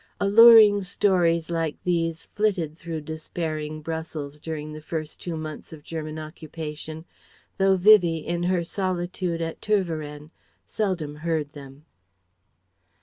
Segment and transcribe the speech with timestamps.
[0.19, 6.17] Alluring stories like these flitted through despairing Brussels during the first two months of German
[6.17, 7.05] occupation,
[7.59, 10.31] though Vivie, in her solitude at Tervueren,
[10.65, 11.85] seldom heard them.